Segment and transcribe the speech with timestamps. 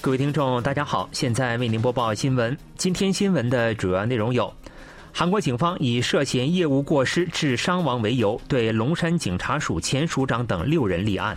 [0.00, 2.56] 各位听众，大家好，现在为您播报新闻。
[2.76, 4.52] 今天新闻的主要内容有：
[5.12, 11.36] 韩国警方以涉嫌业务过失致伤亡为由，对龙山警察署前署长等六人立案；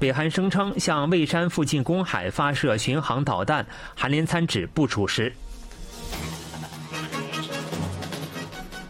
[0.00, 3.64] 北韩声称向蔚山附近公海发射巡航导弹，
[3.94, 5.30] 韩联参指不属实。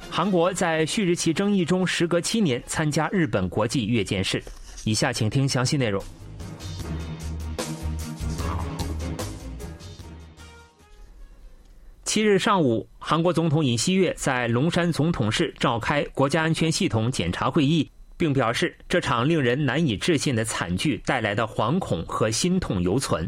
[0.09, 4.41] 韩国在旭日旗争议中时隔七年参加日本国际阅舰式。
[4.84, 6.02] 以下请听详细内容。
[12.04, 23.26] 七日上午，韩国总统尹锡悦在龙山总统室召开国家安全系统检查会议，并表示这场令人难以置信的惨剧带来的惶恐和心痛犹存。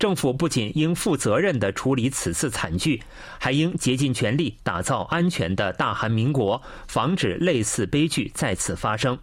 [0.00, 3.00] 政府不仅应负责任地处理此次惨剧，
[3.38, 9.16] 还应竭尽全力打造安全的大韩民国，防止类似悲剧再次发生。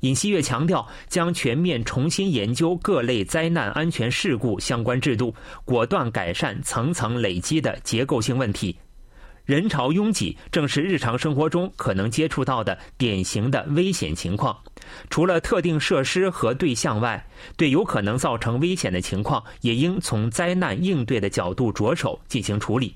[0.00, 8.76] 尹锡悦强调，将全面重新研究各类灾难安全事故相关制度，果断改善层层累积的结构性问题。
[9.44, 14.54] 人潮拥挤正是日常生活中可能接触到的典型的危险情况。
[15.08, 22.94] 除了特定设施和对象外，对有可能造成危险的情况，也应从灾难应对的角度着手进行处理。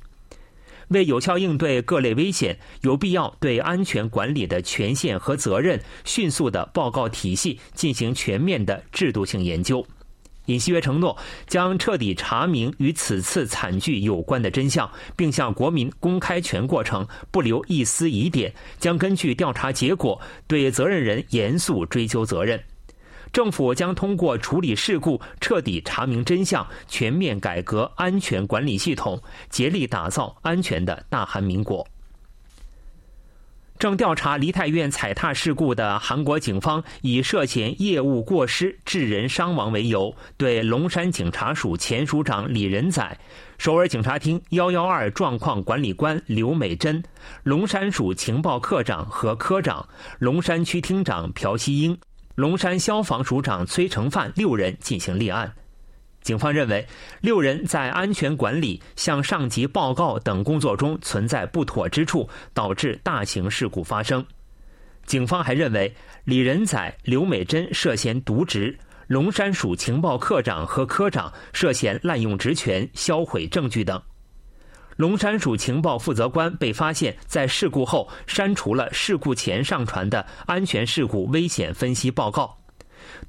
[0.89, 9.87] 为有效应对各类危险，有必要对安全管理的权限和责任、迅速的报告体系进行全面的制度性研究。
[10.47, 11.17] 尹锡悦承诺
[11.47, 18.53] 将彻底查明与此次惨剧有关的真相，并向国民公开全过程，不留一丝疑点。
[18.81, 22.61] 将根据调查结果对责任人严肃追究责任。
[23.33, 31.87] 政府将通过处理事故，彻底查明真相，全面改革安全管理系统，竭力打造安全的大韩民国。
[33.79, 43.19] 正调查梨泰院踩踏事故的韩国警方，以涉嫌业务过失致人伤亡为由，对龙山警察署前署长李仁宰、
[43.59, 47.03] 首尔警察厅幺幺二状况管理官刘美珍、
[47.43, 49.89] 龙山署情报科长和科长、
[50.21, 51.99] 龙山区厅长朴熙英、
[52.35, 55.53] 龙山消防署长崔成范六人进行立案。
[56.23, 56.87] 警方认为，
[57.21, 64.25] 六人在安全管理、向上级报告等工作中存在不妥之处，导致大型事故发生。
[65.05, 65.93] 警方还认为，
[66.25, 68.79] 李仁宰、刘美珍涉嫌渎职，
[69.09, 74.01] 龙山署情报科长和科长涉嫌滥用职权、销毁证据等。
[75.03, 82.57] 龙山署情报负责官被发现，在事故后删除了事故前上传的安全事故危险分析报告。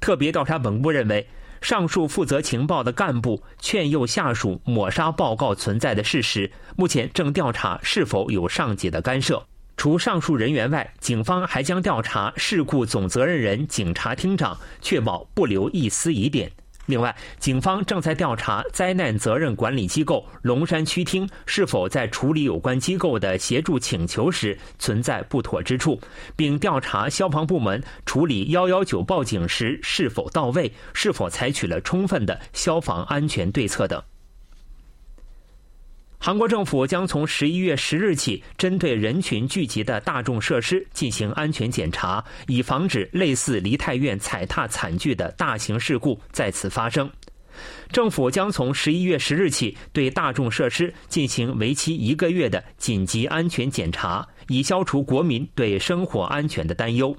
[0.00, 1.26] 特别调查本部认为。
[1.60, 9.42] 上述负责情报的干部劝诱下属抹杀报告存在的事实，目前正调查是否有上级的干涉。
[9.76, 16.52] 除上述人员外，警方还将调查事故总责任人警察厅长，确保不留一丝疑点。
[16.86, 25.98] 另外，警方正在调查灾难责任管理机构龙山区厅是否在处理有关机构的协助请求时存在不妥之处，
[26.36, 34.02] 并调查消防部门处理幺幺九报警时是否到位，是否采取了充分的消防安全对策等。
[36.24, 47.10] 韩国政府将从十一月十日起，针对人群聚集的大众设施进行安全检查，以防止类似梨泰院踩踏惨剧的大型事故再次发生。
[47.92, 57.14] 政府将从十一月十日起对大众设施进行为期一个月的紧急安全检查，以消除国民对生活安全的担忧。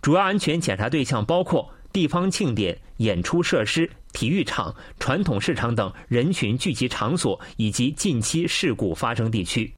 [0.00, 3.90] 主要安全检查对象包括地方庆典、演出设施。
[4.16, 9.70] 体育场、传统市场等人群聚集场所以及近期事故发生地区。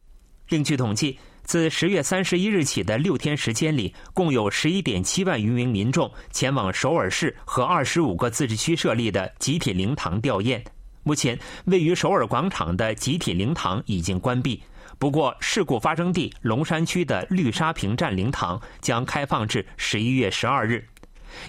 [0.51, 10.63] 另据统计，自十月三十一日起的六天时间里，共有十一点七万余名民众前往首尔市和二十五个自治区设立的集体灵堂吊唁。
[11.03, 14.63] 目前，位于首尔广场的集体灵堂已经关闭，
[15.01, 20.87] 不过事故发生地龙山区的绿沙坪站灵堂将开放至十一月十二日。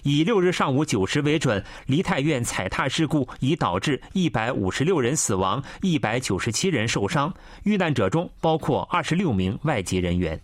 [0.03, 7.33] 以六日上午九时为准，梨泰院踩踏事故已导致一百五十六人死亡，一百九十七人受伤，
[7.63, 10.39] 遇难者中包括二十六名外籍人员。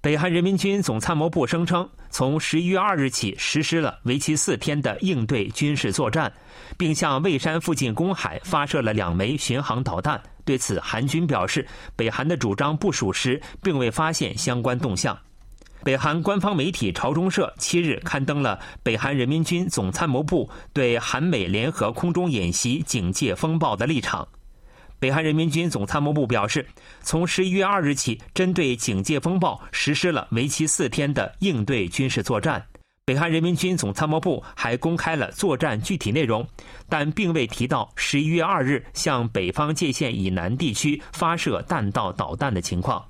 [0.00, 6.30] 北韩人民军总参谋部声称，从十一月二日起实施了为期四天的应对军事作战，
[6.76, 10.22] 并向蔚山附近公海发射了两枚巡航导弹。
[10.44, 11.66] 对此，韩军表示，
[11.96, 15.18] 北韩的主张不属实，并未发现相关动向。
[15.84, 24.26] 北韩官方媒体朝中社七日刊登了北韩人民军总参谋部对韩美联合空中演习警戒风暴的立场。
[24.98, 26.66] 北韩人民军总参谋部表示，
[27.02, 32.64] 从十一月二日起，针对警戒风暴实施了为期四天的应对军事作战。
[33.04, 36.48] 北韩人民军总参谋部还公开了作战具体内容，
[36.88, 43.04] 但并未提到十一月二日向北方界线以南地区发射弹道导弹的情况。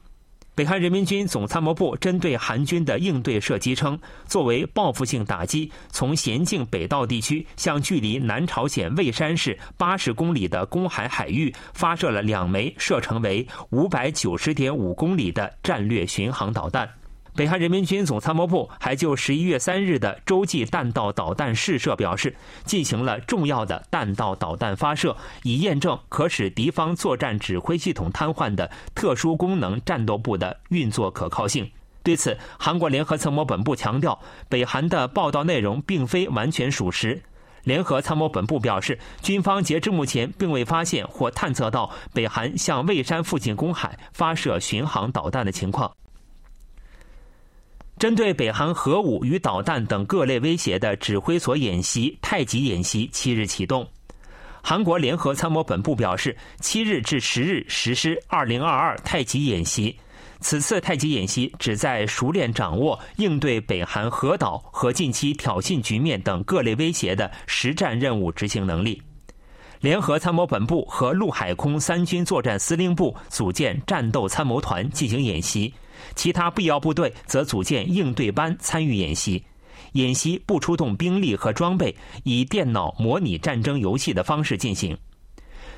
[0.56, 16.88] 北韩人民军总参谋部针对韩军的应对射击称，作为报复性打击，从咸镜北道地区向距离南朝鲜蔚山市八十公里的公海海域发射了两枚射程为五百九十点五公里的战略巡航导弹。
[17.36, 22.32] 北韩人民军总参谋部还就十一月三日的洲际弹道导弹试射表示，
[22.64, 31.68] 进行了重要的弹道导弹发射，以验证可使敌方作战指挥系统瘫痪的特殊功能战斗部的运作可靠性。
[32.04, 34.16] 对此，韩国联合参谋本部强调，
[34.48, 37.20] 北韩的报道内容并非完全属实。
[37.64, 45.90] 联合参谋本部表示，军方截至目前并未发现或探测到北韩向蔚山附近公海发射巡航导弹的情况。
[48.04, 53.88] 针对北韩核武与导弹等各类威胁的指挥所演习太极演习七日启动。
[54.62, 59.98] 韩国联合参谋本部表示，七日至十日实施二零二二太极演习。
[60.40, 69.00] 此次太极演习旨在熟练掌握应对北韩核导和近期挑衅局面等各类威胁的实战任务执行能力。
[69.80, 75.72] 联合参谋本部和陆海空三军作战司令部组建战斗参谋团进行演习。
[76.14, 79.44] 其他必要部队则组建应对班参与演习，
[79.92, 84.96] 演习不出动兵力和装备，以电脑模拟战争游戏的方式进行。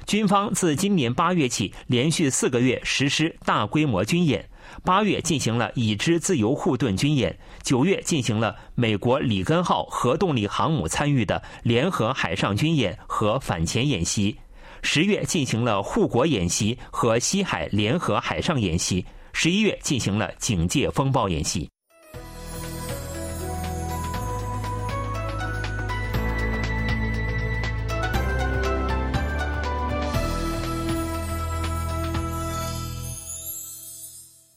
[0.06, 4.49] 军方自今年八月起，连续四个月实施大规模军演。
[4.84, 14.37] 八月进行了已知自由护盾军演，九月进行了美国里根号核动力航母参与的联合海上军演和反潜演习，
[14.82, 19.05] 十月进行了护国演习和西海联合海上演习。
[19.38, 21.68] 十一月进行了警戒风暴演习。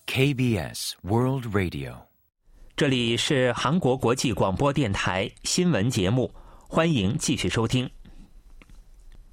[0.08, 1.94] KBS World Radio，
[2.78, 6.34] 这里是韩国国际广播电台新闻节目，
[6.70, 7.90] 欢迎继续收听。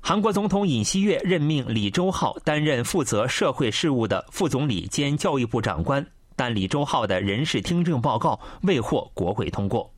[0.08, 6.06] 韩国总统尹锡悦任命李周浩担任负责社会事务的副总理兼教育部长官，
[6.36, 9.92] 但李周浩的人事听证报告未获国会通过。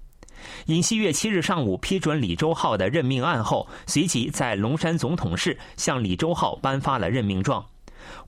[0.65, 7.63] 尹锡悦七日上午批准李周浩的任命案后，随即在龙山总统室向李周浩颁发了任命状。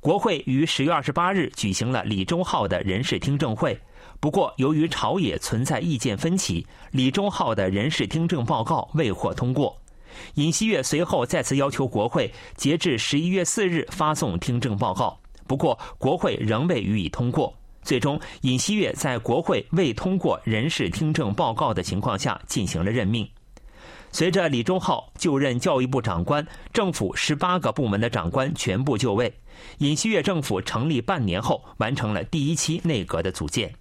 [0.01, 3.81] 国会于十月二十八日举行了李周浩的人事听证会，
[4.21, 9.75] 不过由于朝野存在意见分歧，李周浩的人事听证报告未获通过。
[10.35, 17.55] 尹锡悦随后再次要求国会截至十一月四日发送听证报告，不过国会仍未予以通过。
[17.83, 23.29] 最终，尹锡悦在国会未通过人事听证报告的情况下进行了任命。
[24.13, 29.33] 随着李忠浩就任教育部长官，政府十八个部门的长官全部就位。
[29.79, 33.75] 尹锡悦政府成立半年后，完成了第一期内阁的组建。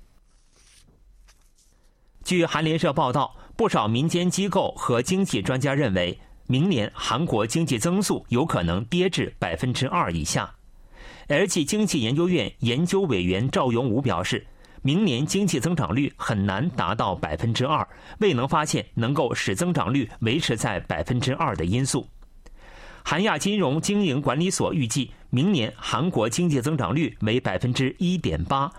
[2.23, 3.35] 据韩联社报道。
[3.59, 6.17] 不少民间机构和经济专家认为，
[6.47, 10.49] 明年韩国经济增速有可能跌至百分之二以下。
[11.27, 14.47] LG 经济研究院研究委员赵永武表示，
[14.81, 17.85] 明年经济增长率很难达到百分之二，
[18.19, 22.07] 未能发现能够使增长率维持在百分之二的因素。
[23.03, 28.71] 韩亚金融经营管理所预计，明年韩国经济增长率为百分之一点八。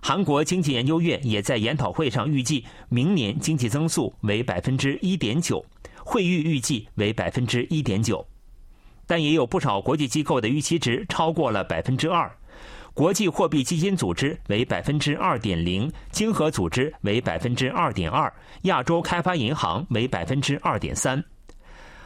[0.00, 5.64] 韩国经济研究院也在研讨会上预计，明年经济增速为百分之一点九，
[6.04, 8.26] 会预预计为百分之一点九，
[9.06, 12.30] 但也有不少国际机构的预期值超过了百分之二，
[12.94, 21.22] 国际货币基金组织为百分之二点零，经合组织为百分之二点二，亚洲开发银行为百分之二点三，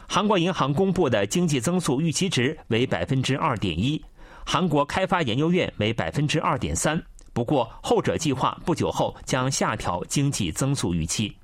[0.08, 4.02] 韩国银行公布的经济增速预期值为百分之二点一，
[4.44, 7.00] 韩国开发研究院为百分之二点三。
[7.32, 11.36] 不过，后者计划不久后将下调经济增速预期。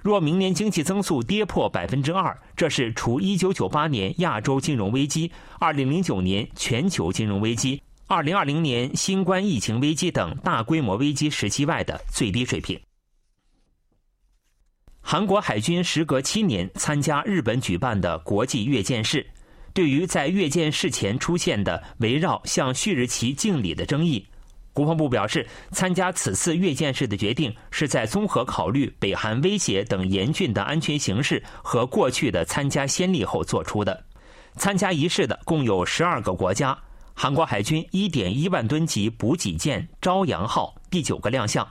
[0.00, 5.30] 若明年经济增速跌破百分之二，这是除1998年亚洲金融危机、
[5.60, 12.80] 2009年全球金融危机、2020年新冠疫情危机等大规模危机时期外的最低水平。
[15.00, 19.24] 韩国海军时隔七年参加日本举办的国际阅舰式，
[19.72, 24.26] 对于在阅舰式前出现的围绕向旭日旗敬礼的争议。
[24.72, 34.04] 国防部表示，参加此次阅舰式的决定是在综合考虑北韩威胁等严峻的安全形势和过去的参加先例后做出的。
[34.56, 36.76] 参加仪式的共有十二个国家。
[37.14, 41.66] 韩国海军一点一万吨级补给舰“朝阳号”第九个亮相。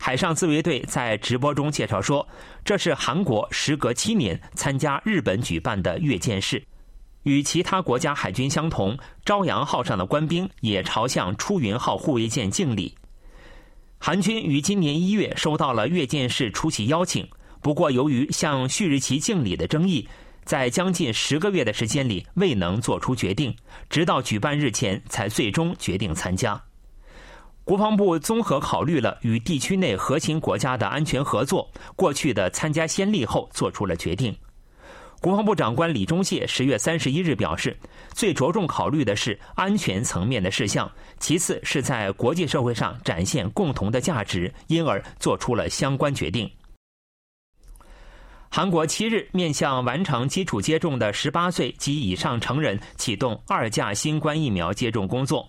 [0.00, 2.26] 海上自卫队在直播中介绍说，
[2.64, 6.60] 这是韩国时隔七年参加日本举办的阅舰式。
[7.22, 12.94] 与其他国家海军相同，朝阳号上的官兵也朝向出云号护卫舰敬礼。
[13.98, 17.28] 韩军于今年一月收到了阅舰式出席邀请，
[17.60, 20.08] 不过由于向旭日旗敬礼的争议，
[20.44, 23.54] 在将近十个月的时间里未能做出决定，
[23.88, 26.60] 直到举办日前才最终决定参加。
[27.62, 34.36] 国防部综合考虑了与地区内核心国家的安全合作、过去的参加先例后，做出了决定。
[35.22, 37.76] 国防部长官李忠谢十月三十一日表示，
[38.12, 46.50] 最着重考虑的是安全层面的事项，其次是在国际社会上展现共同的价值，因而做出了相关决定。
[48.50, 55.48] 韩国七日面向完成基础接种的十八岁及以上成人启动二价新冠疫苗接种工作。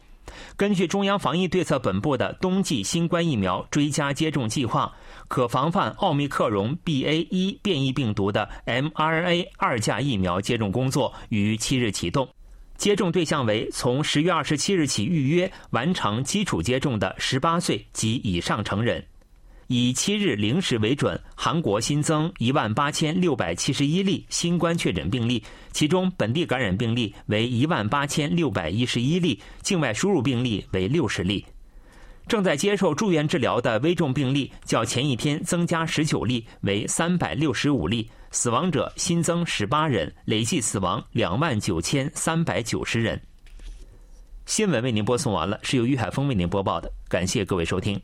[0.56, 4.94] 根据中央防疫对策本部的冬季新冠疫苗追加接种计划，
[5.28, 12.28] 可防范奥密克戎 BA.1 变异病毒的 mRNA 二价疫苗接种工作于七日启动。
[12.75, 19.06] 接种对象为从十月二十七日起预约完成基础接种的十八岁及以上成人。
[19.75, 31.44] 以七日零时为准，韩国新增一万八千六百七十一例新冠确诊病例，其中本地感染病例为一万八千六百一十一例，境外输入病例为六十例。
[32.27, 43.20] 正在接受住院治疗的危重病例较前一天增加十九例，为三百六十五例，死亡者新增十八人，累计死亡两万九千三百九十人。
[44.46, 48.00] 新闻为您播送完了，是由于海峰为您播报的，感谢各位收听。